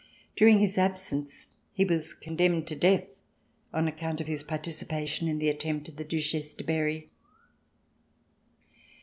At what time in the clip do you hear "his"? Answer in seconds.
0.61-0.79, 4.25-4.41